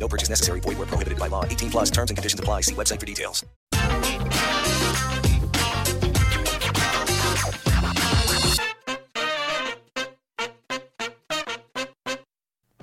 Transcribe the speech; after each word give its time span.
No 0.00 0.08
purchase 0.08 0.30
necessary. 0.30 0.60
Void 0.60 0.78
where 0.78 0.86
prohibited 0.86 1.18
by 1.18 1.28
law. 1.28 1.44
18 1.44 1.70
plus 1.70 1.90
terms 1.90 2.10
and 2.10 2.16
conditions 2.16 2.40
apply. 2.40 2.62
See 2.62 2.74
website 2.74 3.00
for 3.00 3.06
details. 3.06 3.44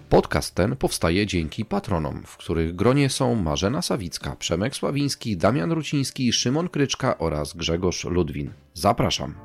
Podcast 0.10 0.56
ten 0.56 0.76
powstaje 0.76 1.26
dzięki 1.26 1.66
patronom, 1.66 2.24
w 2.26 2.38
których 2.38 2.76
gronie 2.76 3.10
są 3.10 3.36
Marzena 3.36 3.82
Sawicka, 3.82 4.36
Przemek 4.36 4.76
Sławiński, 4.76 5.38
Damian 5.38 5.72
Ruciński, 5.72 6.34
Szymon 6.34 6.70
Kryczka 6.70 7.18
oraz 7.18 7.54
Grzegorz 7.54 8.06
Ludwin. 8.06 8.54
Zapraszam. 8.74 9.36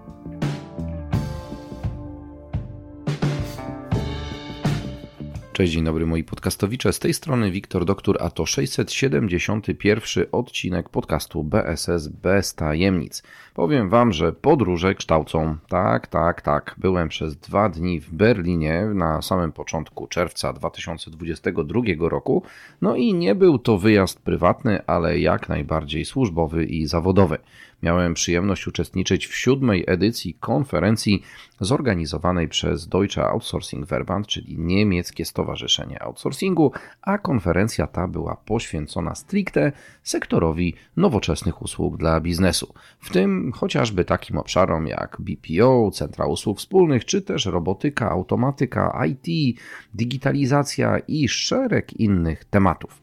Cześć, 5.52 5.72
dzień 5.72 5.84
dobry 5.84 6.06
moi 6.06 6.24
podcastowicze. 6.24 6.92
Z 6.92 6.98
tej 6.98 7.14
strony 7.14 7.50
Wiktor 7.50 7.84
Doktor, 7.84 8.16
a 8.20 8.30
to 8.30 8.46
671 8.46 10.26
odcinek 10.32 10.88
podcastu 10.88 11.44
BSS 11.44 12.08
bez 12.08 12.54
tajemnic. 12.54 13.22
Powiem 13.54 13.88
wam, 13.88 14.12
że 14.12 14.32
podróże 14.32 14.94
kształcą. 14.94 15.56
Tak, 15.68 16.06
tak, 16.06 16.42
tak. 16.42 16.74
Byłem 16.78 17.08
przez 17.08 17.36
dwa 17.36 17.68
dni 17.68 18.00
w 18.00 18.10
Berlinie 18.10 18.84
na 18.94 19.22
samym 19.22 19.52
początku 19.52 20.06
czerwca 20.06 20.52
2022 20.52 21.82
roku. 22.08 22.42
No 22.82 22.96
i 22.96 23.14
nie 23.14 23.34
był 23.34 23.58
to 23.58 23.78
wyjazd 23.78 24.20
prywatny, 24.20 24.86
ale 24.86 25.18
jak 25.18 25.48
najbardziej 25.48 26.04
służbowy 26.04 26.64
i 26.64 26.86
zawodowy. 26.86 27.38
Miałem 27.82 28.14
przyjemność 28.14 28.66
uczestniczyć 28.66 29.26
w 29.26 29.36
siódmej 29.36 29.84
edycji 29.86 30.34
konferencji 30.34 31.22
zorganizowanej 31.60 32.48
przez 32.48 32.88
Deutsche 32.88 33.24
Outsourcing 33.24 33.86
Verband, 33.86 34.26
czyli 34.26 34.58
niemieckie 34.58 35.24
stowarzyszenie 35.24 36.02
outsourcingu, 36.02 36.72
a 37.02 37.18
konferencja 37.18 37.86
ta 37.86 38.08
była 38.08 38.36
poświęcona 38.36 39.14
stricte 39.14 39.72
sektorowi 40.02 40.74
nowoczesnych 40.96 41.62
usług 41.62 41.96
dla 41.96 42.20
biznesu, 42.20 42.74
w 43.00 43.10
tym 43.10 43.52
chociażby 43.52 44.04
takim 44.04 44.38
obszarom 44.38 44.86
jak 44.86 45.16
BPO, 45.20 45.90
centra 45.90 46.26
usług 46.26 46.58
wspólnych, 46.58 47.04
czy 47.04 47.22
też 47.22 47.46
robotyka, 47.46 48.10
automatyka, 48.10 49.04
IT, 49.06 49.58
digitalizacja 49.94 50.98
i 50.98 51.28
szereg 51.28 51.92
innych 51.92 52.44
tematów. 52.44 53.02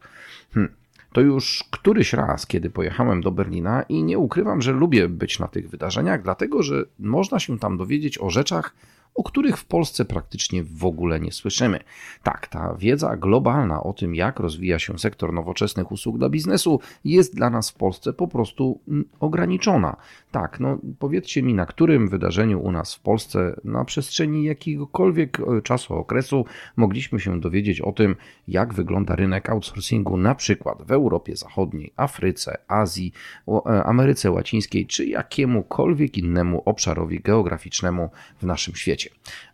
Hmm. 0.54 0.80
To 1.12 1.20
już 1.20 1.64
któryś 1.70 2.12
raz, 2.12 2.46
kiedy 2.46 2.70
pojechałem 2.70 3.20
do 3.20 3.30
Berlina 3.30 3.82
i 3.82 4.02
nie 4.02 4.18
ukrywam, 4.18 4.62
że 4.62 4.72
lubię 4.72 5.08
być 5.08 5.38
na 5.38 5.48
tych 5.48 5.70
wydarzeniach, 5.70 6.22
dlatego 6.22 6.62
że 6.62 6.84
można 6.98 7.38
się 7.38 7.58
tam 7.58 7.78
dowiedzieć 7.78 8.18
o 8.18 8.30
rzeczach, 8.30 8.74
o 9.14 9.22
których 9.22 9.56
w 9.56 9.64
Polsce 9.64 10.04
praktycznie 10.04 10.64
w 10.64 10.84
ogóle 10.84 11.20
nie 11.20 11.32
słyszymy. 11.32 11.80
Tak, 12.22 12.48
ta 12.48 12.74
wiedza 12.78 13.16
globalna 13.16 13.82
o 13.82 13.92
tym, 13.92 14.14
jak 14.14 14.40
rozwija 14.40 14.78
się 14.78 14.98
sektor 14.98 15.32
nowoczesnych 15.32 15.92
usług 15.92 16.18
dla 16.18 16.28
biznesu, 16.28 16.80
jest 17.04 17.34
dla 17.34 17.50
nas 17.50 17.70
w 17.70 17.74
Polsce 17.74 18.12
po 18.12 18.28
prostu 18.28 18.80
mm, 18.88 19.04
ograniczona. 19.20 19.96
Tak, 20.30 20.60
no 20.60 20.78
powiedzcie 20.98 21.42
mi, 21.42 21.54
na 21.54 21.66
którym 21.66 22.08
wydarzeniu 22.08 22.60
u 22.60 22.72
nas 22.72 22.94
w 22.94 23.00
Polsce 23.00 23.60
na 23.64 23.84
przestrzeni 23.84 24.44
jakiegokolwiek 24.44 25.40
e, 25.40 25.62
czasu, 25.62 25.94
okresu 25.94 26.44
mogliśmy 26.76 27.20
się 27.20 27.40
dowiedzieć 27.40 27.80
o 27.80 27.92
tym, 27.92 28.16
jak 28.48 28.74
wygląda 28.74 29.16
rynek 29.16 29.50
outsourcingu 29.50 30.16
na 30.16 30.34
przykład 30.34 30.82
w 30.82 30.90
Europie 30.90 31.36
Zachodniej, 31.36 31.92
Afryce, 31.96 32.58
Azji, 32.68 33.12
e, 33.48 33.84
Ameryce 33.84 34.30
Łacińskiej 34.30 34.86
czy 34.86 35.06
jakiemukolwiek 35.06 36.18
innemu 36.18 36.62
obszarowi 36.64 37.20
geograficznemu 37.20 38.10
w 38.38 38.46
naszym 38.46 38.74
świecie. 38.74 38.99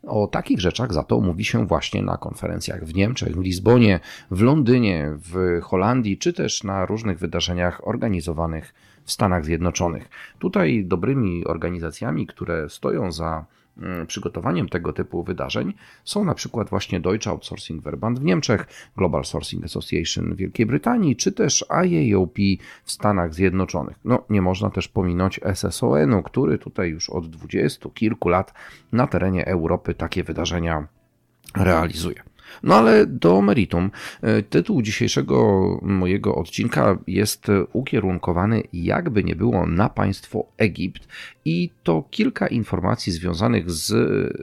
O 0.06 0.26
takich 0.26 0.60
rzeczach 0.60 0.92
za 0.92 1.02
to 1.02 1.20
mówi 1.20 1.44
się 1.44 1.66
właśnie 1.66 2.02
na 2.02 2.16
konferencjach 2.16 2.84
w 2.84 2.94
Niemczech, 2.94 3.36
w 3.36 3.40
Lizbonie, 3.40 4.00
w 4.30 4.42
Londynie, 4.42 5.12
w 5.16 5.60
Holandii, 5.62 6.18
czy 6.18 6.32
też 6.32 6.64
na 6.64 6.86
różnych 6.86 7.18
wydarzeniach 7.18 7.88
organizowanych 7.88 8.74
w 9.04 9.12
Stanach 9.12 9.44
Zjednoczonych. 9.44 10.08
Tutaj 10.38 10.84
dobrymi 10.84 11.44
organizacjami, 11.44 12.26
które 12.26 12.70
stoją 12.70 13.12
za 13.12 13.44
przygotowaniem 14.06 14.68
tego 14.68 14.92
typu 14.92 15.22
wydarzeń 15.22 15.74
są 16.04 16.24
na 16.24 16.34
przykład 16.34 16.70
właśnie 16.70 17.00
Deutsche 17.00 17.30
Outsourcing 17.30 17.82
Verband 17.82 18.18
w 18.18 18.24
Niemczech, 18.24 18.66
Global 18.96 19.24
Sourcing 19.24 19.64
Association 19.64 20.34
w 20.34 20.36
Wielkiej 20.36 20.66
Brytanii, 20.66 21.16
czy 21.16 21.32
też 21.32 21.64
IAOP 21.68 22.38
w 22.84 22.92
Stanach 22.92 23.34
Zjednoczonych. 23.34 23.96
No, 24.04 24.24
nie 24.30 24.42
można 24.42 24.70
też 24.70 24.88
pominąć 24.88 25.40
SSON-u, 25.54 26.22
który 26.22 26.58
tutaj 26.58 26.90
już 26.90 27.10
od 27.10 27.30
dwudziestu 27.30 27.90
kilku 27.90 28.28
lat 28.28 28.54
na 28.92 29.06
terenie 29.06 29.46
Europy 29.46 29.94
takie 29.94 30.24
wydarzenia 30.24 30.86
realizuje. 31.56 32.22
No 32.62 32.74
ale 32.74 33.06
do 33.06 33.42
meritum. 33.42 33.90
E, 34.22 34.42
tytuł 34.42 34.82
dzisiejszego 34.82 35.66
mojego 35.82 36.34
odcinka 36.34 36.98
jest 37.06 37.46
ukierunkowany, 37.72 38.62
jakby 38.72 39.24
nie 39.24 39.36
było, 39.36 39.66
na 39.66 39.88
państwo 39.88 40.46
Egipt 40.56 41.08
i 41.44 41.70
to 41.82 42.04
kilka 42.10 42.46
informacji 42.46 43.12
związanych 43.12 43.70
z 43.70 43.92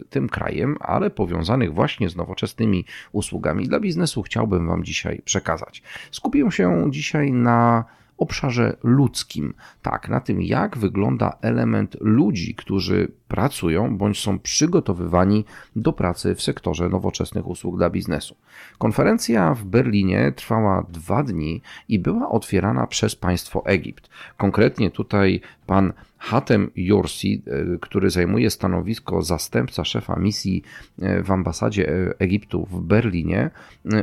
tym 0.10 0.30
krajem, 0.30 0.78
ale 0.80 1.10
powiązanych 1.10 1.74
właśnie 1.74 2.10
z 2.10 2.16
nowoczesnymi 2.16 2.86
usługami 3.12 3.68
dla 3.68 3.80
biznesu 3.80 4.22
chciałbym 4.22 4.68
Wam 4.68 4.84
dzisiaj 4.84 5.22
przekazać. 5.26 5.84
Skupię 6.12 6.52
się 6.52 6.88
dzisiaj 6.90 7.32
na 7.32 7.86
obszarze 8.18 8.78
ludzkim. 8.84 9.54
Tak, 9.82 10.10
na 10.10 10.20
tym, 10.20 10.42
jak 10.42 10.78
wygląda 10.78 11.38
element 11.42 11.98
ludzi, 12.02 12.56
którzy 12.56 13.12
pracują 13.34 13.98
bądź 13.98 14.20
są 14.20 14.40
przygotowywani 14.40 15.46
do 15.76 15.94
pracy 15.94 16.36
w 16.36 16.42
sektorze 16.42 16.90
nowoczesnych 16.90 17.48
usług 17.48 17.78
dla 17.78 17.90
biznesu. 17.90 18.36
Konferencja 18.78 19.54
w 19.54 19.66
Berlinie 19.66 20.34
trwała 20.36 20.86
dwa 20.90 21.24
dni 21.24 21.62
i 21.90 22.00
była 22.00 22.30
otwierana 22.30 22.88
przez 22.88 23.16
państwo 23.16 23.66
Egipt. 23.66 24.10
Konkretnie 24.38 24.92
tutaj 24.92 25.42
pan 25.66 25.94
Hatem 26.24 26.72
Yorsi, 26.76 27.42
e, 27.48 27.78
który 27.82 28.10
zajmuje 28.10 28.50
stanowisko 28.50 29.22
zastępca 29.22 29.86
szefa 29.86 30.16
misji 30.16 30.64
e, 31.02 31.24
w 31.24 31.32
ambasadzie 31.32 31.90
e, 31.90 32.20
Egiptu 32.20 32.66
w 32.66 32.82
Berlinie, 32.82 33.50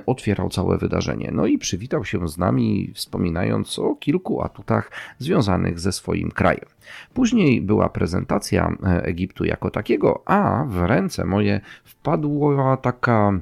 otwierał 0.06 0.48
całe 0.48 0.78
wydarzenie. 0.78 1.30
No 1.32 1.46
i 1.46 1.58
przywitał 1.58 2.04
się 2.04 2.28
z 2.28 2.38
nami, 2.38 2.92
wspominając 2.94 3.78
o 3.78 3.94
kilku 3.94 4.42
atutach 4.42 4.90
związanych 5.18 5.80
ze 5.80 5.92
swoim 5.92 6.30
krajem. 6.30 6.68
Później 7.14 7.62
była 7.62 7.88
prezentacja 7.88 8.76
Egiptu 9.20 9.44
jako 9.44 9.70
takiego, 9.70 10.22
a 10.26 10.64
w 10.68 10.82
ręce 10.82 11.24
moje 11.24 11.60
wpadła 11.84 12.76
taka 12.76 13.32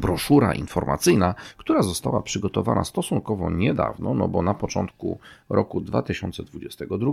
broszura 0.00 0.54
informacyjna, 0.54 1.34
która 1.56 1.82
została 1.82 2.22
przygotowana 2.22 2.84
stosunkowo 2.84 3.50
niedawno, 3.50 4.14
no 4.14 4.28
bo 4.28 4.42
na 4.42 4.54
początku 4.54 5.18
roku 5.48 5.80
2022 5.80 7.12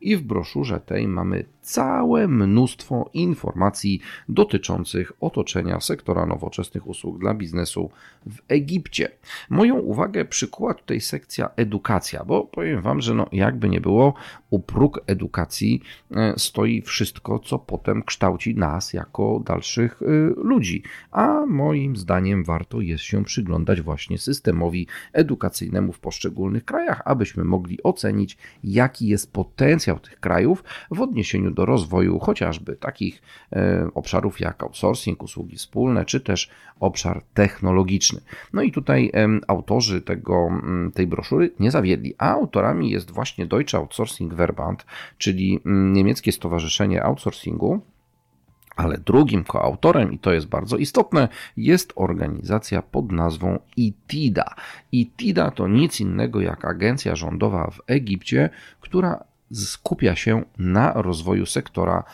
i 0.00 0.16
w 0.16 0.22
broszurze 0.22 0.80
tej 0.80 1.08
mamy 1.08 1.44
całe 1.60 2.28
mnóstwo 2.28 3.10
informacji 3.14 4.00
dotyczących 4.28 5.12
otoczenia 5.20 5.80
sektora 5.80 6.26
nowoczesnych 6.26 6.86
usług 6.86 7.18
dla 7.18 7.34
biznesu 7.34 7.90
w 8.26 8.38
Egipcie. 8.48 9.10
Moją 9.50 9.78
uwagę 9.78 10.24
przykuła 10.24 10.74
tutaj 10.74 11.00
sekcja 11.00 11.50
edukacja, 11.56 12.24
bo 12.24 12.44
powiem 12.44 12.82
Wam, 12.82 13.00
że 13.00 13.14
no 13.14 13.26
jakby 13.32 13.68
nie 13.68 13.80
było, 13.80 14.14
u 14.50 14.60
próg 14.60 15.00
edukacji 15.06 15.82
e, 16.10 16.34
stoi 16.36 16.82
wszystko, 16.82 17.38
co 17.38 17.58
potem 17.58 18.02
kształci 18.02 18.54
nas 18.54 18.92
jako 18.92 19.40
dalszych 19.44 20.02
e, 20.02 20.06
ludzi, 20.36 20.82
a 21.10 21.46
moim 21.46 21.96
zdaniem 21.96 22.17
zdaniem 22.18 22.44
warto 22.44 22.80
jest 22.80 23.04
się 23.04 23.24
przyglądać 23.24 23.80
właśnie 23.80 24.18
systemowi 24.18 24.86
edukacyjnemu 25.12 25.92
w 25.92 26.00
poszczególnych 26.00 26.64
krajach, 26.64 27.02
abyśmy 27.04 27.44
mogli 27.44 27.82
ocenić, 27.82 28.36
jaki 28.64 29.08
jest 29.08 29.32
potencjał 29.32 29.98
tych 29.98 30.20
krajów 30.20 30.64
w 30.90 31.00
odniesieniu 31.00 31.50
do 31.50 31.66
rozwoju 31.66 32.18
chociażby 32.18 32.76
takich 32.76 33.22
e, 33.52 33.88
obszarów 33.94 34.40
jak 34.40 34.62
outsourcing, 34.62 35.22
usługi 35.22 35.56
wspólne, 35.56 36.04
czy 36.04 36.20
też 36.20 36.50
obszar 36.80 37.22
technologiczny. 37.34 38.20
No 38.52 38.62
i 38.62 38.72
tutaj 38.72 39.12
autorzy 39.46 40.02
tego, 40.02 40.48
tej 40.94 41.06
broszury 41.06 41.50
nie 41.60 41.70
zawiedli, 41.70 42.14
a 42.18 42.30
autorami 42.30 42.90
jest 42.90 43.10
właśnie 43.10 43.46
Deutsche 43.46 43.78
Outsourcing 43.78 44.34
Verband, 44.34 44.86
czyli 45.18 45.60
niemieckie 45.64 46.32
stowarzyszenie 46.32 47.02
outsourcingu 47.02 47.80
Ale 48.78 48.98
drugim 48.98 49.44
koautorem, 49.44 50.12
i 50.12 50.18
to 50.18 50.32
jest 50.32 50.46
bardzo 50.46 50.76
istotne, 50.76 51.28
jest 51.56 51.92
organizacja 51.96 52.82
pod 52.82 53.12
nazwą 53.12 53.58
ITIDA. 53.76 54.54
ITIDA 54.92 55.50
to 55.50 55.68
nic 55.68 56.00
innego 56.00 56.40
jak 56.40 56.64
agencja 56.64 57.16
rządowa 57.16 57.70
w 57.70 57.80
Egipcie, 57.86 58.50
która 58.80 59.24
skupia 59.52 60.16
się 60.16 60.44
na 60.58 60.92
rozwoju 60.92 61.46
sektora 61.46 62.04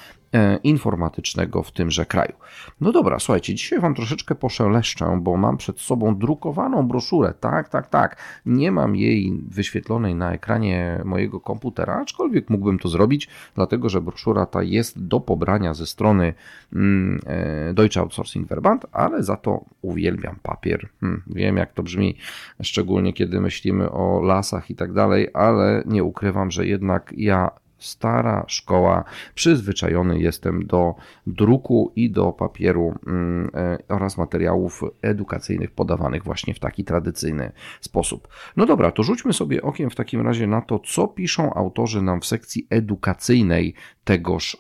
informatycznego 0.63 1.63
w 1.63 1.73
tymże 1.73 2.07
kraju. 2.07 2.33
No 2.81 2.93
dobra, 2.93 3.19
słuchajcie, 3.19 3.55
dzisiaj 3.55 3.81
Wam 3.81 3.95
troszeczkę 3.95 4.35
poszeleszczę, 4.35 5.19
bo 5.23 5.37
mam 5.37 5.57
przed 5.57 5.81
sobą 5.81 6.19
drukowaną 6.19 6.89
broszurę. 6.89 7.35
Tak, 7.41 7.69
tak, 7.69 7.89
tak. 7.89 8.17
Nie 8.47 8.73
mam 8.73 8.97
jej 8.97 9.43
wyświetlonej 9.49 10.15
na 10.15 10.33
ekranie 10.33 11.03
mojego 11.05 11.41
komputera, 11.41 11.95
aczkolwiek 11.95 12.51
mógłbym 12.51 12.79
to 12.79 12.89
zrobić, 12.89 13.29
dlatego 13.55 13.89
że 13.89 14.01
broszura 14.01 14.47
ta 14.47 14.63
jest 14.63 15.07
do 15.07 15.21
pobrania 15.21 15.75
ze 15.75 15.87
strony 15.87 16.35
mm, 16.73 17.21
e, 17.27 17.75
Deutsche 17.75 18.01
Outsourcing 18.01 18.49
Verband, 18.49 18.87
ale 18.93 19.23
za 19.23 19.37
to 19.37 19.65
uwielbiam 19.83 20.37
papier. 20.43 20.89
Hmm, 21.01 21.23
wiem, 21.27 21.57
jak 21.57 21.73
to 21.73 21.83
brzmi, 21.83 22.17
szczególnie 22.63 23.13
kiedy 23.13 23.41
myślimy 23.41 23.91
o 23.91 24.21
lasach 24.23 24.71
i 24.71 24.75
tak 24.75 24.93
dalej, 24.93 25.29
ale 25.35 25.83
nie 25.87 26.05
ukrywam, 26.05 26.51
że 26.51 26.67
jednak 26.67 27.13
ja 27.17 27.51
stara 27.79 28.45
szkoła, 28.49 29.05
przyzwyczajony 29.35 30.21
jestem 30.21 30.67
do 30.67 30.95
druku 31.27 31.93
i 31.97 32.11
do 32.11 32.33
papieru 32.33 32.95
mm, 33.07 33.51
e, 33.55 33.79
oraz 33.89 34.19
materiałów 34.19 34.83
edukacyjnych 35.03 35.71
podawanych 35.71 36.25
właśnie 36.25 36.55
w 36.55 36.59
taki 36.59 36.85
tradycyjny 36.85 37.53
sposób. 37.81 38.29
No 38.57 38.67
dobra, 38.67 38.91
to 38.91 39.03
rzućmy 39.03 39.33
sobie 39.33 39.63
okiem 39.63 39.91
w 39.91 39.95
takim 39.95 40.21
razie 40.21 40.47
na 40.47 40.61
to, 40.61 40.79
co 40.79 41.09
piszą 41.09 41.55
autorzy 41.55 42.03
nam 42.03 42.21
w 42.21 42.27
sekcji 42.27 42.67
edukacyjnej 42.71 43.75
tegoż, 44.05 44.57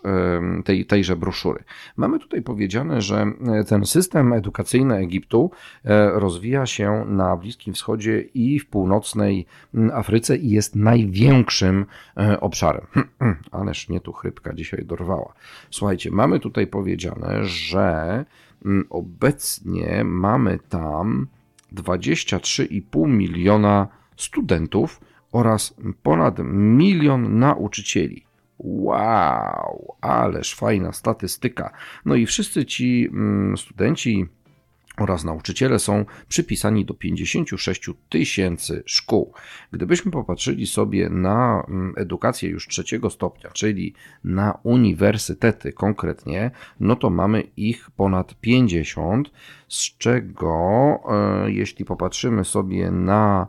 tej, 0.64 0.86
tejże 0.86 1.16
broszury. 1.16 1.64
Mamy 1.96 2.18
tutaj 2.18 2.42
powiedziane, 2.42 3.00
że 3.00 3.26
e, 3.46 3.64
ten 3.64 3.86
system 3.86 4.32
edukacyjny 4.32 4.94
Egiptu 4.94 5.50
e, 5.84 6.10
rozwija 6.10 6.66
się 6.66 7.04
na 7.08 7.36
Bliskim 7.36 7.74
Wschodzie 7.74 8.20
i 8.20 8.58
w 8.58 8.66
północnej 8.66 9.46
Afryce 9.92 10.36
i 10.36 10.50
jest 10.50 10.76
największym 10.76 11.86
obszarem. 12.40 12.86
Ależ 13.52 13.88
mnie 13.88 14.00
tu 14.00 14.12
chrypka 14.12 14.54
dzisiaj 14.54 14.84
dorwała. 14.84 15.34
Słuchajcie, 15.70 16.10
mamy 16.10 16.40
tutaj 16.40 16.66
powiedziane, 16.66 17.44
że 17.44 18.24
mm, 18.64 18.86
obecnie 18.90 20.04
mamy 20.04 20.58
tam 20.68 21.26
23,5 21.72 23.08
miliona 23.08 23.88
studentów 24.16 25.00
oraz 25.32 25.74
ponad 26.02 26.38
milion 26.52 27.38
nauczycieli. 27.38 28.24
Wow, 28.58 29.96
ależ 30.00 30.54
fajna 30.54 30.92
statystyka. 30.92 31.72
No 32.04 32.14
i 32.14 32.26
wszyscy 32.26 32.64
ci 32.64 33.08
mm, 33.12 33.56
studenci 33.56 34.26
oraz 34.98 35.24
nauczyciele 35.24 35.78
są 35.78 36.04
przypisani 36.28 36.84
do 36.84 36.94
56 36.94 37.90
tysięcy 38.08 38.82
szkół. 38.86 39.32
Gdybyśmy 39.72 40.12
popatrzyli 40.12 40.66
sobie 40.66 41.08
na 41.10 41.64
mm, 41.68 41.94
edukację 41.96 42.48
już 42.50 42.68
trzeciego 42.68 43.10
stopnia, 43.10 43.50
czyli 43.50 43.94
na 44.24 44.58
uniwersytety 44.62 45.72
konkretnie, 45.72 46.50
no 46.80 46.96
to 46.96 47.10
mamy 47.10 47.40
ich 47.56 47.90
ponad 47.90 48.34
50, 48.40 49.30
z 49.68 49.98
czego 49.98 50.98
e, 51.10 51.50
jeśli 51.50 51.84
popatrzymy 51.84 52.44
sobie 52.44 52.90
na 52.90 53.46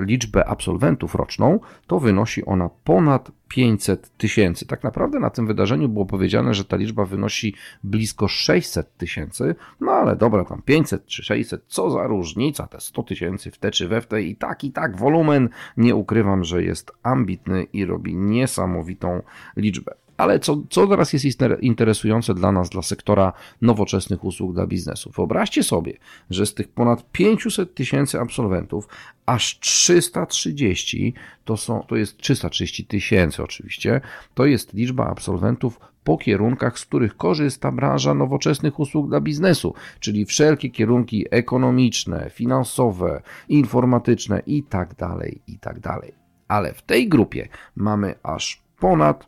liczbę 0.00 0.48
absolwentów 0.48 1.14
roczną, 1.14 1.60
to 1.86 2.00
wynosi 2.00 2.44
ona 2.44 2.70
ponad 2.84 3.32
500 3.48 4.16
tysięcy. 4.16 4.66
Tak 4.66 4.84
naprawdę 4.84 5.20
na 5.20 5.30
tym 5.30 5.46
wydarzeniu 5.46 5.88
było 5.88 6.06
powiedziane, 6.06 6.54
że 6.54 6.64
ta 6.64 6.76
liczba 6.76 7.04
wynosi 7.04 7.54
blisko 7.84 8.28
600 8.28 8.96
tysięcy, 8.96 9.54
no 9.80 9.92
ale 9.92 10.16
dobra, 10.16 10.44
tam 10.44 10.62
500 10.62 11.06
czy 11.06 11.22
600, 11.22 11.64
co 11.66 11.90
za 11.90 12.06
różnica, 12.06 12.66
te 12.66 12.80
100 12.80 13.02
tysięcy 13.02 13.50
w 13.50 13.58
te 13.58 13.70
czy 13.70 13.88
we 13.88 14.00
w 14.00 14.06
te 14.06 14.22
i 14.22 14.36
tak, 14.36 14.64
i 14.64 14.72
tak, 14.72 14.96
wolumen, 14.96 15.48
nie 15.76 15.94
ukrywam, 15.94 16.44
że 16.44 16.62
jest 16.62 16.92
ambitny 17.02 17.66
i 17.72 17.84
robi 17.84 18.16
niesamowitą 18.16 19.22
liczbę. 19.56 20.05
Ale 20.16 20.40
co, 20.40 20.62
co 20.70 20.86
teraz 20.86 21.12
jest 21.12 21.26
interesujące 21.60 22.34
dla 22.34 22.52
nas, 22.52 22.70
dla 22.70 22.82
sektora 22.82 23.32
nowoczesnych 23.62 24.24
usług 24.24 24.54
dla 24.54 24.66
biznesu? 24.66 25.10
Wyobraźcie 25.16 25.62
sobie, 25.62 25.98
że 26.30 26.46
z 26.46 26.54
tych 26.54 26.68
ponad 26.68 27.12
500 27.12 27.74
tysięcy 27.74 28.20
absolwentów, 28.20 28.88
aż 29.26 29.58
330 29.60 31.14
to, 31.44 31.56
są, 31.56 31.82
to 31.88 31.96
jest 31.96 32.16
330 32.16 32.86
tysięcy 32.86 33.42
oczywiście, 33.42 34.00
to 34.34 34.46
jest 34.46 34.74
liczba 34.74 35.06
absolwentów 35.06 35.80
po 36.04 36.18
kierunkach, 36.18 36.78
z 36.78 36.84
których 36.84 37.16
korzysta 37.16 37.72
branża 37.72 38.14
nowoczesnych 38.14 38.80
usług 38.80 39.08
dla 39.08 39.20
biznesu, 39.20 39.74
czyli 40.00 40.24
wszelkie 40.24 40.70
kierunki 40.70 41.26
ekonomiczne, 41.30 42.30
finansowe, 42.30 43.22
informatyczne 43.48 44.42
i 44.46 44.62
tak 44.62 44.94
dalej, 44.94 45.42
i 45.46 45.58
tak 45.58 45.80
dalej. 45.80 46.12
Ale 46.48 46.74
w 46.74 46.82
tej 46.82 47.08
grupie 47.08 47.48
mamy 47.76 48.14
aż 48.22 48.62
ponad 48.80 49.26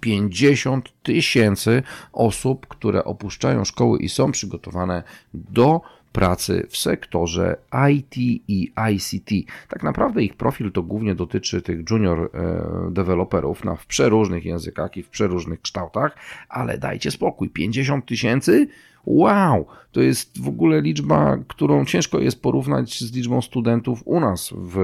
50 0.00 0.92
tysięcy 1.02 1.82
osób, 2.12 2.66
które 2.66 3.04
opuszczają 3.04 3.64
szkoły 3.64 3.98
i 3.98 4.08
są 4.08 4.32
przygotowane 4.32 5.02
do 5.34 5.80
pracy 6.12 6.66
w 6.68 6.76
sektorze 6.76 7.56
IT 7.90 8.16
i 8.48 8.72
ICT. 8.92 9.30
Tak 9.68 9.82
naprawdę 9.82 10.22
ich 10.22 10.36
profil 10.36 10.72
to 10.72 10.82
głównie 10.82 11.14
dotyczy 11.14 11.62
tych 11.62 11.90
junior 11.90 12.30
e, 12.34 12.90
deweloperów 12.90 13.64
na, 13.64 13.76
w 13.76 13.86
przeróżnych 13.86 14.44
językach 14.44 14.96
i 14.96 15.02
w 15.02 15.08
przeróżnych 15.08 15.60
kształtach, 15.60 16.16
ale 16.48 16.78
dajcie 16.78 17.10
spokój, 17.10 17.50
50 17.50 18.06
tysięcy? 18.06 18.68
Wow, 19.06 19.66
to 19.92 20.00
jest 20.00 20.42
w 20.42 20.48
ogóle 20.48 20.80
liczba, 20.80 21.38
którą 21.48 21.84
ciężko 21.84 22.18
jest 22.18 22.42
porównać 22.42 23.00
z 23.00 23.14
liczbą 23.14 23.42
studentów 23.42 24.02
u 24.04 24.20
nas 24.20 24.50
w 24.56 24.78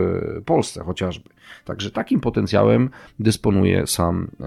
Polsce 0.45 0.85
chociażby. 0.85 1.31
Także 1.65 1.91
takim 1.91 2.21
potencjałem 2.21 2.91
dysponuje 3.19 3.87
sam 3.87 4.31
e, 4.41 4.45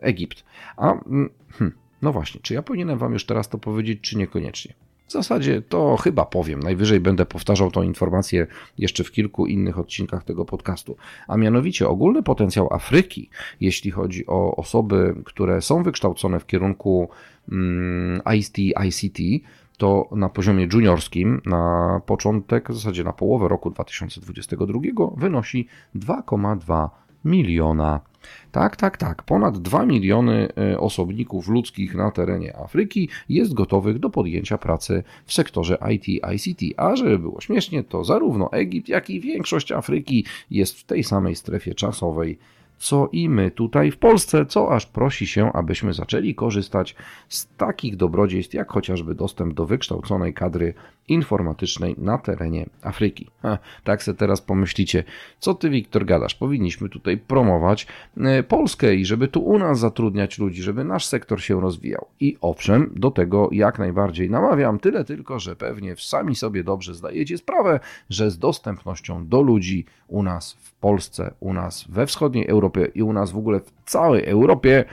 Egipt. 0.00 0.44
A 0.76 0.92
mm, 0.92 1.30
hm, 1.52 1.72
no 2.02 2.12
właśnie, 2.12 2.40
czy 2.42 2.54
ja 2.54 2.62
powinienem 2.62 2.98
Wam 2.98 3.12
już 3.12 3.26
teraz 3.26 3.48
to 3.48 3.58
powiedzieć, 3.58 4.00
czy 4.00 4.18
niekoniecznie? 4.18 4.74
W 5.06 5.12
zasadzie 5.12 5.62
to 5.62 5.96
chyba 5.96 6.24
powiem. 6.24 6.60
Najwyżej 6.60 7.00
będę 7.00 7.26
powtarzał 7.26 7.70
tą 7.70 7.82
informację 7.82 8.46
jeszcze 8.78 9.04
w 9.04 9.12
kilku 9.12 9.46
innych 9.46 9.78
odcinkach 9.78 10.24
tego 10.24 10.44
podcastu. 10.44 10.96
A 11.28 11.36
mianowicie 11.36 11.88
ogólny 11.88 12.22
potencjał 12.22 12.72
Afryki, 12.72 13.30
jeśli 13.60 13.90
chodzi 13.90 14.26
o 14.26 14.56
osoby, 14.56 15.14
które 15.24 15.62
są 15.62 15.82
wykształcone 15.82 16.40
w 16.40 16.46
kierunku 16.46 17.08
mm, 17.52 18.20
ICT, 18.84 19.18
to 19.76 20.08
na 20.12 20.28
poziomie 20.28 20.68
juniorskim 20.72 21.40
na 21.46 22.00
początek, 22.06 22.70
w 22.70 22.74
zasadzie 22.74 23.04
na 23.04 23.12
połowę 23.12 23.48
roku 23.48 23.70
2022 23.70 24.80
wynosi 25.16 25.68
2,2 25.96 26.88
miliona. 27.24 28.00
Tak, 28.52 28.76
tak, 28.76 28.96
tak. 28.96 29.22
Ponad 29.22 29.58
2 29.58 29.86
miliony 29.86 30.48
e, 30.58 30.80
osobników 30.80 31.48
ludzkich 31.48 31.94
na 31.94 32.10
terenie 32.10 32.56
Afryki 32.56 33.08
jest 33.28 33.54
gotowych 33.54 33.98
do 33.98 34.10
podjęcia 34.10 34.58
pracy 34.58 35.02
w 35.24 35.32
sektorze 35.32 35.78
IT, 35.94 36.08
ICT. 36.08 36.62
A 36.76 36.96
żeby 36.96 37.18
było 37.18 37.40
śmiesznie, 37.40 37.84
to 37.84 38.04
zarówno 38.04 38.52
Egipt, 38.52 38.88
jak 38.88 39.10
i 39.10 39.20
większość 39.20 39.72
Afryki 39.72 40.24
jest 40.50 40.80
w 40.80 40.84
tej 40.84 41.04
samej 41.04 41.36
strefie 41.36 41.74
czasowej 41.74 42.38
co 42.78 43.08
i 43.12 43.28
my 43.28 43.50
tutaj 43.50 43.90
w 43.90 43.98
Polsce, 43.98 44.46
co 44.46 44.72
aż 44.74 44.86
prosi 44.86 45.26
się, 45.26 45.52
abyśmy 45.52 45.92
zaczęli 45.92 46.34
korzystać 46.34 46.94
z 47.28 47.48
takich 47.56 47.96
dobrodziejstw, 47.96 48.54
jak 48.54 48.72
chociażby 48.72 49.14
dostęp 49.14 49.54
do 49.54 49.66
wykształconej 49.66 50.34
kadry 50.34 50.74
informatycznej 51.08 51.94
na 51.98 52.18
terenie 52.18 52.66
Afryki. 52.82 53.30
Ha, 53.42 53.58
tak 53.84 54.02
se 54.02 54.14
teraz 54.14 54.40
pomyślicie, 54.40 55.04
co 55.40 55.54
ty, 55.54 55.70
Wiktor, 55.70 56.04
gadasz? 56.04 56.34
Powinniśmy 56.34 56.88
tutaj 56.88 57.18
promować 57.18 57.86
e, 58.16 58.42
Polskę 58.42 58.94
i 58.94 59.04
żeby 59.04 59.28
tu 59.28 59.40
u 59.40 59.58
nas 59.58 59.78
zatrudniać 59.78 60.38
ludzi, 60.38 60.62
żeby 60.62 60.84
nasz 60.84 61.06
sektor 61.06 61.42
się 61.42 61.60
rozwijał. 61.60 62.06
I 62.20 62.36
owszem, 62.40 62.92
do 62.96 63.10
tego 63.10 63.48
jak 63.52 63.78
najbardziej 63.78 64.30
namawiam, 64.30 64.78
tyle 64.78 65.04
tylko, 65.04 65.38
że 65.38 65.56
pewnie 65.56 65.96
sami 65.96 66.34
sobie 66.34 66.64
dobrze 66.64 66.94
zdajecie 66.94 67.38
sprawę, 67.38 67.80
że 68.10 68.30
z 68.30 68.38
dostępnością 68.38 69.28
do 69.28 69.42
ludzi 69.42 69.84
u 70.08 70.22
nas 70.22 70.52
w 70.52 70.74
Polsce, 70.74 71.34
u 71.40 71.52
nas 71.52 71.84
we 71.88 72.06
wschodniej 72.06 72.46
Europie 72.46 72.65
i 72.94 73.02
u 73.02 73.12
nas 73.12 73.30
w 73.30 73.38
ogóle 73.38 73.60
w 73.60 73.72
całej 73.84 74.24
Europie 74.24 74.84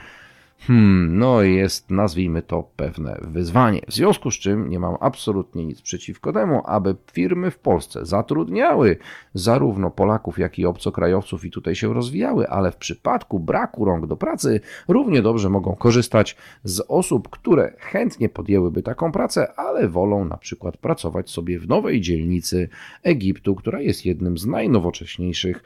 Hmm, 0.66 1.18
no 1.18 1.42
jest, 1.42 1.90
nazwijmy 1.90 2.42
to, 2.42 2.70
pewne 2.76 3.18
wyzwanie. 3.22 3.80
W 3.88 3.94
związku 3.94 4.30
z 4.30 4.34
czym 4.34 4.70
nie 4.70 4.78
mam 4.78 4.96
absolutnie 5.00 5.64
nic 5.64 5.82
przeciwko 5.82 6.32
temu, 6.32 6.62
aby 6.66 6.96
firmy 7.12 7.50
w 7.50 7.58
Polsce 7.58 8.06
zatrudniały 8.06 8.96
zarówno 9.34 9.90
Polaków, 9.90 10.38
jak 10.38 10.58
i 10.58 10.66
obcokrajowców 10.66 11.44
i 11.44 11.50
tutaj 11.50 11.74
się 11.74 11.94
rozwijały, 11.94 12.48
ale 12.48 12.72
w 12.72 12.76
przypadku 12.76 13.40
braku 13.40 13.84
rąk 13.84 14.06
do 14.06 14.16
pracy 14.16 14.60
równie 14.88 15.22
dobrze 15.22 15.50
mogą 15.50 15.76
korzystać 15.76 16.36
z 16.64 16.80
osób, 16.88 17.28
które 17.28 17.72
chętnie 17.78 18.28
podjęłyby 18.28 18.82
taką 18.82 19.12
pracę, 19.12 19.52
ale 19.56 19.88
wolą 19.88 20.24
na 20.24 20.36
przykład 20.36 20.76
pracować 20.76 21.30
sobie 21.30 21.58
w 21.58 21.68
nowej 21.68 22.00
dzielnicy 22.00 22.68
Egiptu, 23.02 23.54
która 23.54 23.80
jest 23.80 24.06
jednym 24.06 24.38
z 24.38 24.46
najnowocześniejszych 24.46 25.64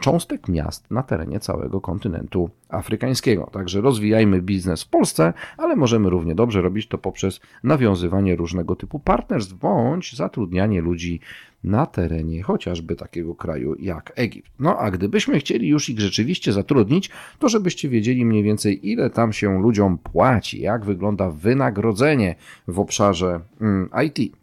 cząstek 0.00 0.48
miast 0.48 0.90
na 0.90 1.02
terenie 1.02 1.40
całego 1.40 1.80
kontynentu 1.80 2.50
afrykańskiego. 2.68 3.50
Także 3.52 3.80
rozwijajmy 3.80 4.42
biznes 4.42 4.82
w 4.82 4.88
Polsce, 4.88 5.32
ale 5.58 5.76
możemy 5.76 6.10
równie 6.10 6.34
dobrze 6.34 6.62
robić 6.62 6.88
to 6.88 6.98
poprzez 6.98 7.40
nawiązywanie 7.62 8.36
różnego 8.36 8.76
typu 8.76 8.98
partnerstw 8.98 9.54
bądź 9.54 10.16
zatrudnianie 10.16 10.80
ludzi 10.80 11.20
na 11.64 11.86
terenie 11.86 12.42
chociażby 12.42 12.96
takiego 12.96 13.34
kraju 13.34 13.74
jak 13.78 14.12
Egipt. 14.16 14.50
No 14.58 14.78
a 14.78 14.90
gdybyśmy 14.90 15.38
chcieli 15.38 15.68
już 15.68 15.90
ich 15.90 16.00
rzeczywiście 16.00 16.52
zatrudnić, 16.52 17.10
to 17.38 17.48
żebyście 17.48 17.88
wiedzieli 17.88 18.24
mniej 18.24 18.42
więcej, 18.42 18.90
ile 18.90 19.10
tam 19.10 19.32
się 19.32 19.62
ludziom 19.62 19.98
płaci, 19.98 20.60
jak 20.60 20.84
wygląda 20.84 21.30
wynagrodzenie 21.30 22.34
w 22.68 22.80
obszarze 22.80 23.40
mm, 23.60 23.88
IT. 24.06 24.36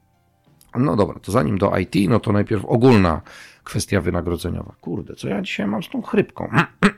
No 0.75 0.95
dobra, 0.95 1.19
to 1.19 1.31
zanim 1.31 1.57
do 1.57 1.77
IT, 1.77 1.95
no 2.09 2.19
to 2.19 2.31
najpierw 2.31 2.65
ogólna 2.65 3.21
kwestia 3.63 4.01
wynagrodzeniowa. 4.01 4.75
Kurde, 4.81 5.15
co 5.15 5.27
ja 5.27 5.41
dzisiaj 5.41 5.67
mam 5.67 5.83
z 5.83 5.89
tą 5.89 6.01
chrypką? 6.01 6.49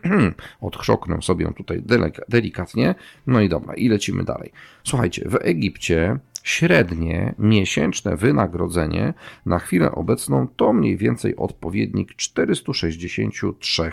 Odchrząknę 0.62 1.22
sobie 1.22 1.46
ją 1.46 1.54
tutaj 1.54 1.84
delikatnie. 2.30 2.96
No 3.28 3.42
i 3.42 3.50
dobra, 3.50 3.74
i 3.74 3.90
lecimy 3.90 4.24
dalej. 4.24 4.52
Słuchajcie, 4.84 5.30
w 5.30 5.38
Egipcie 5.42 6.20
średnie 6.44 7.36
miesięczne 7.40 8.18
wynagrodzenie 8.18 9.14
na 9.46 9.60
chwilę 9.60 9.92
obecną 9.92 10.48
to 10.56 10.74
mniej 10.74 10.98
więcej 10.98 11.36
odpowiednik 11.36 12.16
463 12.16 13.92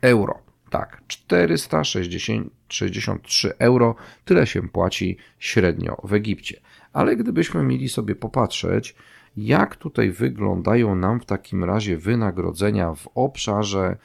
euro. 0.00 0.38
Tak, 0.70 1.02
463 1.06 3.52
euro, 3.58 3.94
tyle 4.24 4.46
się 4.46 4.68
płaci 4.68 5.16
średnio 5.38 5.96
w 6.04 6.12
Egipcie. 6.12 6.60
Ale 6.92 7.16
gdybyśmy 7.16 7.62
mieli 7.62 7.88
sobie 7.88 8.14
popatrzeć, 8.14 8.94
jak 9.36 9.76
tutaj 9.76 10.10
wyglądają 10.10 10.94
nam 10.94 11.20
w 11.20 11.26
takim 11.26 11.64
razie 11.64 11.96
wynagrodzenia 11.96 12.94
w 12.94 13.08
obszarze 13.14 13.96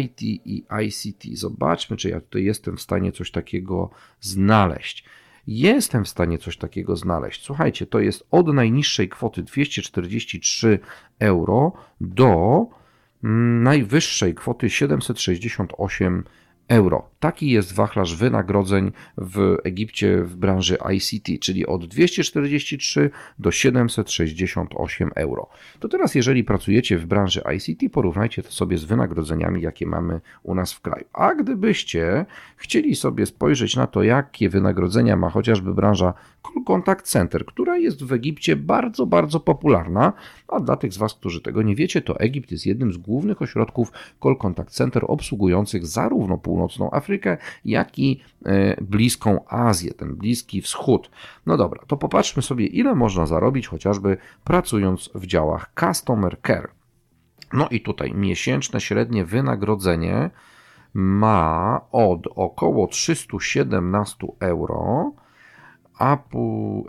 IT 0.00 0.22
i 0.22 0.64
ICT? 0.86 1.38
Zobaczmy, 1.38 1.96
czy 1.96 2.08
ja 2.08 2.20
tutaj 2.20 2.44
jestem 2.44 2.76
w 2.76 2.80
stanie 2.80 3.12
coś 3.12 3.30
takiego 3.30 3.90
znaleźć. 4.20 5.04
Jestem 5.46 6.04
w 6.04 6.08
stanie 6.08 6.38
coś 6.38 6.56
takiego 6.56 6.96
znaleźć. 6.96 7.42
Słuchajcie, 7.42 7.86
to 7.86 8.00
jest 8.00 8.26
od 8.30 8.46
najniższej 8.46 9.08
kwoty 9.08 9.42
243 9.42 10.78
euro 11.18 11.72
do 12.00 12.66
mm, 13.24 13.62
najwyższej 13.62 14.34
kwoty 14.34 14.70
768 14.70 16.14
euro 16.14 16.43
euro. 16.68 17.08
Taki 17.20 17.50
jest 17.50 17.74
wachlarz 17.74 18.16
wynagrodzeń 18.16 18.92
w 19.18 19.56
Egipcie 19.64 20.22
w 20.22 20.36
branży 20.36 20.78
ICT, 20.94 21.40
czyli 21.40 21.66
od 21.66 21.86
243 21.86 23.10
do 23.38 23.50
768 23.50 25.10
euro. 25.14 25.48
To 25.80 25.88
teraz, 25.88 26.14
jeżeli 26.14 26.44
pracujecie 26.44 26.98
w 26.98 27.06
branży 27.06 27.42
ICT, 27.56 27.92
porównajcie 27.92 28.42
to 28.42 28.50
sobie 28.50 28.78
z 28.78 28.84
wynagrodzeniami, 28.84 29.62
jakie 29.62 29.86
mamy 29.86 30.20
u 30.42 30.54
nas 30.54 30.72
w 30.72 30.80
kraju. 30.80 31.04
A 31.12 31.34
gdybyście 31.34 32.26
chcieli 32.56 32.96
sobie 32.96 33.26
spojrzeć 33.26 33.76
na 33.76 33.86
to, 33.86 34.02
jakie 34.02 34.48
wynagrodzenia 34.48 35.16
ma 35.16 35.30
chociażby 35.30 35.74
branża 35.74 36.14
Call 36.42 36.64
Contact 36.64 37.06
Center, 37.06 37.46
która 37.46 37.76
jest 37.76 38.04
w 38.04 38.12
Egipcie 38.12 38.56
bardzo, 38.56 39.06
bardzo 39.06 39.40
popularna, 39.40 40.12
a 40.48 40.60
dla 40.60 40.76
tych 40.76 40.92
z 40.92 40.96
Was, 40.96 41.14
którzy 41.14 41.40
tego 41.40 41.62
nie 41.62 41.74
wiecie, 41.74 42.02
to 42.02 42.20
Egipt 42.20 42.52
jest 42.52 42.66
jednym 42.66 42.92
z 42.92 42.96
głównych 42.96 43.42
ośrodków 43.42 43.92
Call 44.22 44.36
Contact 44.36 44.70
Center 44.70 45.04
obsługujących 45.08 45.86
zarówno 45.86 46.38
północną 46.54 46.90
Afrykę, 46.90 47.36
jak 47.64 47.98
i 47.98 48.22
e, 48.46 48.76
bliską 48.82 49.44
Azję, 49.48 49.94
ten 49.94 50.14
bliski 50.14 50.62
wschód. 50.62 51.10
No 51.46 51.56
dobra, 51.56 51.82
to 51.86 51.96
popatrzmy 51.96 52.42
sobie, 52.42 52.66
ile 52.66 52.94
można 52.94 53.26
zarobić 53.26 53.68
chociażby 53.68 54.16
pracując 54.44 55.10
w 55.14 55.26
działach 55.26 55.72
Customer 55.80 56.36
Care. 56.46 56.70
No 57.52 57.68
i 57.68 57.80
tutaj 57.80 58.14
miesięczne 58.14 58.80
średnie 58.80 59.24
wynagrodzenie 59.24 60.30
ma 60.94 61.80
od 61.92 62.26
około 62.34 62.86
317 62.86 64.26
euro 64.40 65.12
a, 65.98 66.18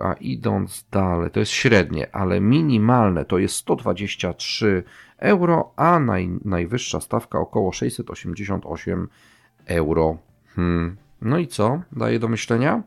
a 0.04 0.14
idąc 0.14 0.88
dalej, 0.92 1.32
to 1.32 1.40
jest 1.40 1.52
średnie, 1.52 2.16
ale 2.16 2.42
minimalne 2.42 3.26
to 3.26 3.38
jest 3.38 3.56
123 3.56 4.84
euro, 5.18 5.74
a 5.76 6.00
naj, 6.00 6.30
najwyższa 6.46 7.00
stawka 7.00 7.40
około 7.40 7.72
688 7.72 9.00
euro. 9.00 9.10
Hmm. 10.56 10.98
No 11.22 11.38
i 11.38 11.48
co? 11.48 11.82
Daje 11.92 12.20
do 12.20 12.28
myślenia? 12.28 12.84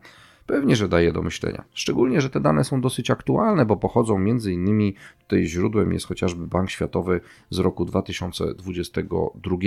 Pewnie, 0.49 0.75
że 0.75 0.87
daje 0.87 1.11
do 1.11 1.21
myślenia. 1.21 1.63
Szczególnie, 1.73 2.21
że 2.21 2.29
te 2.29 2.39
dane 2.39 2.63
są 2.63 2.81
dosyć 2.81 3.11
aktualne, 3.11 3.65
bo 3.65 3.77
pochodzą 3.77 4.19
między 4.19 4.53
innymi, 4.53 4.95
tutaj 5.21 5.45
źródłem 5.45 5.93
jest 5.93 6.05
chociażby 6.05 6.47
Bank 6.47 6.69
Światowy 6.69 7.21
z 7.49 7.59
roku 7.59 7.85
2022. 7.85 9.57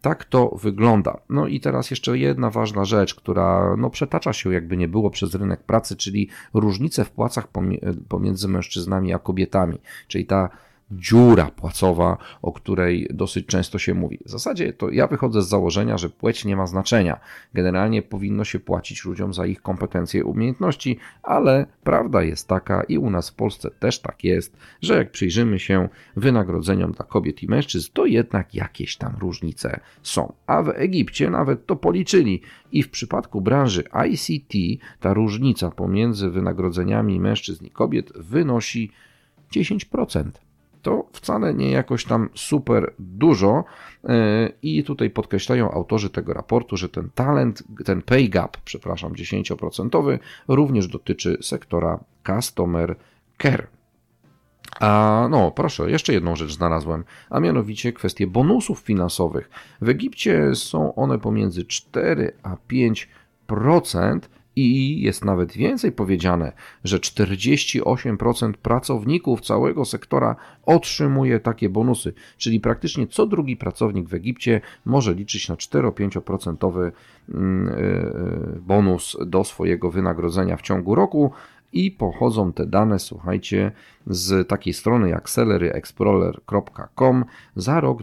Tak 0.00 0.24
to 0.24 0.48
wygląda. 0.62 1.20
No 1.28 1.46
i 1.46 1.60
teraz 1.60 1.90
jeszcze 1.90 2.18
jedna 2.18 2.50
ważna 2.50 2.84
rzecz, 2.84 3.14
która 3.14 3.76
no, 3.78 3.90
przetacza 3.90 4.32
się 4.32 4.52
jakby 4.52 4.76
nie 4.76 4.88
było 4.88 5.10
przez 5.10 5.34
rynek 5.34 5.62
pracy, 5.62 5.96
czyli 5.96 6.28
różnice 6.54 7.04
w 7.04 7.10
płacach 7.10 7.48
pomiędzy 8.08 8.48
mężczyznami 8.48 9.14
a 9.14 9.18
kobietami, 9.18 9.78
czyli 10.08 10.26
ta 10.26 10.50
dziura 10.98 11.50
płacowa, 11.50 12.18
o 12.42 12.52
której 12.52 13.08
dosyć 13.10 13.46
często 13.46 13.78
się 13.78 13.94
mówi. 13.94 14.18
W 14.26 14.30
zasadzie 14.30 14.72
to 14.72 14.90
ja 14.90 15.06
wychodzę 15.06 15.42
z 15.42 15.48
założenia, 15.48 15.98
że 15.98 16.10
płeć 16.10 16.44
nie 16.44 16.56
ma 16.56 16.66
znaczenia. 16.66 17.20
Generalnie 17.54 18.02
powinno 18.02 18.44
się 18.44 18.60
płacić 18.60 19.04
ludziom 19.04 19.34
za 19.34 19.46
ich 19.46 19.62
kompetencje 19.62 20.20
i 20.20 20.24
umiejętności, 20.24 20.98
ale 21.22 21.66
prawda 21.84 22.22
jest 22.22 22.48
taka 22.48 22.82
i 22.82 22.98
u 22.98 23.10
nas 23.10 23.30
w 23.30 23.34
Polsce 23.34 23.70
też 23.70 24.00
tak 24.00 24.24
jest, 24.24 24.56
że 24.82 24.96
jak 24.96 25.10
przyjrzymy 25.10 25.58
się 25.58 25.88
wynagrodzeniom 26.16 26.92
dla 26.92 27.04
kobiet 27.04 27.42
i 27.42 27.48
mężczyzn, 27.48 27.90
to 27.92 28.06
jednak 28.06 28.54
jakieś 28.54 28.96
tam 28.96 29.16
różnice 29.20 29.80
są. 30.02 30.32
A 30.46 30.62
w 30.62 30.68
Egipcie 30.68 31.30
nawet 31.30 31.66
to 31.66 31.76
policzyli 31.76 32.42
i 32.72 32.82
w 32.82 32.90
przypadku 32.90 33.40
branży 33.40 33.84
ICT 34.10 34.82
ta 35.00 35.14
różnica 35.14 35.70
pomiędzy 35.70 36.30
wynagrodzeniami 36.30 37.20
mężczyzn 37.20 37.64
i 37.64 37.70
kobiet 37.70 38.12
wynosi 38.16 38.90
10% 39.52 40.30
to 40.82 41.06
wcale 41.12 41.54
nie 41.54 41.70
jakoś 41.70 42.04
tam 42.04 42.28
super 42.34 42.94
dużo. 42.98 43.64
E, 44.04 44.48
I 44.62 44.84
tutaj 44.84 45.10
podkreślają 45.10 45.70
autorzy 45.70 46.10
tego 46.10 46.32
raportu, 46.32 46.76
że 46.76 46.88
ten 46.88 47.10
talent, 47.14 47.62
ten 47.84 48.02
pay 48.02 48.28
gap, 48.28 48.56
przepraszam, 48.64 49.12
10% 49.12 50.18
również 50.48 50.88
dotyczy 50.88 51.38
sektora 51.40 51.98
customer 52.26 52.96
care. 53.42 53.66
A 54.80 55.26
no, 55.30 55.50
proszę, 55.50 55.90
jeszcze 55.90 56.12
jedną 56.12 56.36
rzecz 56.36 56.52
znalazłem, 56.52 57.04
a 57.30 57.40
mianowicie 57.40 57.92
kwestie 57.92 58.26
bonusów 58.26 58.78
finansowych. 58.78 59.50
W 59.80 59.88
Egipcie 59.88 60.54
są 60.54 60.94
one 60.94 61.18
pomiędzy 61.18 61.64
4 61.64 62.32
a 62.42 62.56
5% 63.46 64.20
i 64.56 65.00
jest 65.02 65.24
nawet 65.24 65.52
więcej 65.52 65.92
powiedziane, 65.92 66.52
że 66.84 66.98
48% 66.98 68.52
pracowników 68.52 69.40
całego 69.40 69.84
sektora 69.84 70.36
otrzymuje 70.66 71.40
takie 71.40 71.68
bonusy, 71.68 72.14
czyli 72.36 72.60
praktycznie 72.60 73.06
co 73.06 73.26
drugi 73.26 73.56
pracownik 73.56 74.08
w 74.08 74.14
Egipcie 74.14 74.60
może 74.84 75.14
liczyć 75.14 75.48
na 75.48 75.54
4-5% 75.54 76.90
mm, 77.28 77.68
e, 77.68 77.74
bonus 78.60 79.16
do 79.26 79.44
swojego 79.44 79.90
wynagrodzenia 79.90 80.56
w 80.56 80.62
ciągu 80.62 80.94
roku. 80.94 81.32
I 81.74 81.90
pochodzą 81.90 82.52
te 82.52 82.66
dane, 82.66 82.98
słuchajcie, 82.98 83.72
z 84.06 84.48
takiej 84.48 84.72
strony 84.72 85.08
jak 85.08 85.30
salaryexplorer.com 85.30 87.24
za 87.56 87.80
rok 87.80 88.02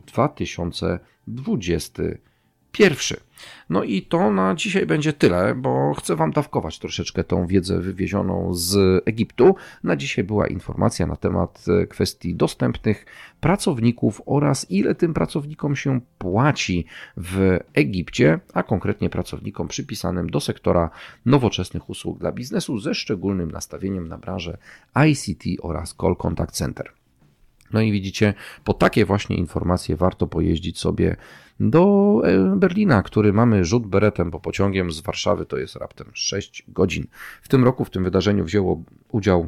2021. 2.74 3.30
No 3.70 3.84
i 3.84 4.02
to 4.02 4.32
na 4.32 4.56
dzisiaj 4.56 4.86
będzie 4.86 5.14
tyle, 5.14 5.56
bo 5.56 5.94
chcę 5.94 6.16
Wam 6.16 6.32
dawkować 6.32 6.80
troszeczkę 6.80 7.24
tą 7.24 7.48
wiedzę 7.48 7.80
wywiezioną 7.80 8.54
z 8.54 9.04
Egiptu. 9.06 9.56
Na 9.84 9.96
dzisiaj 9.96 10.24
była 10.24 10.48
informacja 10.48 11.08
na 11.08 11.16
temat 11.16 11.66
e, 11.68 11.88
kwestii 11.88 12.36
dostępnych 12.36 13.06
pracowników 13.40 14.22
oraz 14.26 14.72
ile 14.72 14.96
tym 14.96 15.14
pracownikom 15.14 15.76
się 15.76 16.02
płaci 16.18 16.86
w 17.18 17.58
Egipcie, 17.74 18.40
a 18.54 18.64
konkretnie 18.64 19.10
pracownikom 19.10 19.68
przypisanym 19.68 20.30
do 20.30 20.40
sektora 20.40 20.90
nowoczesnych 21.26 21.90
usług 21.90 22.20
dla 22.20 22.32
biznesu 22.32 22.80
ze 22.80 22.94
szczególnym 22.94 23.52
nastawieniem 23.52 24.08
na 24.08 24.18
branżę 24.18 24.58
ICT 25.08 25.44
oraz 25.62 25.96
Call 26.02 26.16
Contact 26.16 26.56
Center. 26.56 26.99
No 27.74 27.82
i 27.82 27.92
widzicie, 27.92 28.34
po 28.64 28.74
takie 28.74 29.06
właśnie 29.06 29.36
informacje 29.36 29.96
warto 29.96 30.28
pojeździć 30.28 30.80
sobie 30.80 31.16
do 31.60 32.14
e, 32.24 32.56
Berlina, 32.56 33.04
który 33.04 33.34
mamy 33.34 33.66
rzut 33.66 33.88
beretem, 33.88 34.32
bo 34.32 34.40
pociągiem 34.40 34.92
z 34.92 35.00
Warszawy 35.00 35.46
to 35.46 35.58
jest 35.58 35.76
raptem 35.76 36.12
6 36.14 36.64
godzin. 36.68 37.08
W 37.42 37.48
tym 37.48 37.64
roku 37.64 37.86
w 37.86 37.90
tym 37.90 38.04
wydarzeniu 38.04 38.46
wzięło 38.46 38.84
udział 39.12 39.48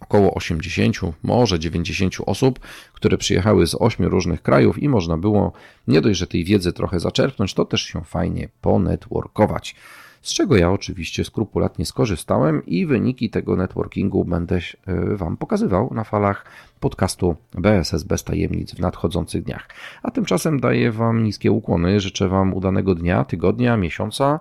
około 0.00 0.34
80, 0.34 0.96
może 1.22 1.58
90 1.58 2.16
osób, 2.26 2.60
które 2.92 3.18
przyjechały 3.18 3.66
z 3.66 3.74
8 3.74 4.06
różnych 4.06 4.42
krajów 4.42 4.82
i 4.82 4.88
można 4.88 5.18
było 5.18 5.52
nie 5.88 6.00
dość, 6.00 6.18
że 6.18 6.26
tej 6.26 6.44
wiedzy 6.44 6.72
trochę 6.72 7.00
zaczerpnąć, 7.00 7.54
to 7.54 7.64
też 7.64 7.82
się 7.82 8.04
fajnie 8.04 8.48
ponetworkować. 8.60 9.74
Z 10.22 10.34
czego 10.34 10.56
ja 10.56 10.70
oczywiście 10.70 11.24
skrupulatnie 11.24 11.86
skorzystałem 11.86 12.66
i 12.66 12.86
wyniki 12.86 13.30
tego 13.30 13.56
networkingu 13.56 14.24
będę 14.24 14.58
e, 14.86 15.16
Wam 15.16 15.36
pokazywał 15.36 15.94
na 15.94 16.04
falach 16.04 16.44
podcastu 16.80 17.36
BSS 17.54 18.02
bez 18.02 18.24
tajemnic 18.24 18.74
w 18.74 18.78
nadchodzących 18.78 19.42
dniach. 19.42 19.68
A 20.02 20.10
tymczasem 20.10 20.60
daję 20.60 20.92
Wam 20.92 21.24
niskie 21.24 21.52
ukłony, 21.52 22.00
życzę 22.00 22.28
Wam 22.28 22.54
udanego 22.54 22.94
dnia, 22.94 23.24
tygodnia, 23.24 23.76
miesiąca, 23.76 24.40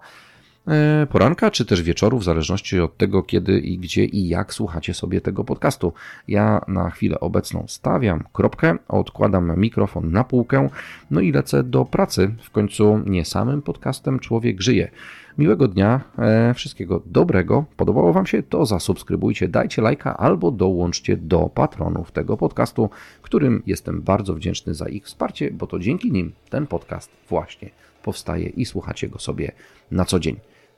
poranka, 1.09 1.51
czy 1.51 1.65
też 1.65 1.81
wieczoru, 1.81 2.17
w 2.17 2.23
zależności 2.23 2.79
od 2.79 2.97
tego, 2.97 3.23
kiedy 3.23 3.59
i 3.59 3.77
gdzie 3.77 4.05
i 4.05 4.27
jak 4.27 4.53
słuchacie 4.53 4.93
sobie 4.93 5.21
tego 5.21 5.43
podcastu. 5.43 5.93
Ja 6.27 6.61
na 6.67 6.89
chwilę 6.89 7.19
obecną 7.19 7.65
stawiam 7.67 8.23
kropkę, 8.33 8.77
odkładam 8.87 9.59
mikrofon 9.59 10.11
na 10.11 10.23
półkę, 10.23 10.69
no 11.11 11.21
i 11.21 11.31
lecę 11.31 11.63
do 11.63 11.85
pracy. 11.85 12.35
W 12.43 12.51
końcu 12.51 13.01
nie 13.05 13.25
samym 13.25 13.61
podcastem 13.61 14.19
człowiek 14.19 14.61
żyje. 14.61 14.91
Miłego 15.37 15.67
dnia, 15.67 16.01
e, 16.17 16.53
wszystkiego 16.53 17.01
dobrego. 17.05 17.65
Podobało 17.77 18.13
Wam 18.13 18.25
się? 18.25 18.43
To 18.43 18.65
zasubskrybujcie, 18.65 19.47
dajcie 19.47 19.81
lajka 19.81 20.17
albo 20.17 20.51
dołączcie 20.51 21.17
do 21.17 21.49
patronów 21.53 22.11
tego 22.11 22.37
podcastu, 22.37 22.89
którym 23.21 23.63
jestem 23.65 24.01
bardzo 24.01 24.33
wdzięczny 24.33 24.73
za 24.73 24.89
ich 24.89 25.05
wsparcie, 25.05 25.51
bo 25.51 25.67
to 25.67 25.79
dzięki 25.79 26.11
nim 26.11 26.31
ten 26.49 26.67
podcast 26.67 27.11
właśnie 27.29 27.69
powstaje 28.03 28.47
i 28.49 28.65
słuchacie 28.65 29.09
go 29.09 29.19
sobie 29.19 29.51
na 29.91 30.05
co 30.05 30.19
dzień. 30.19 30.50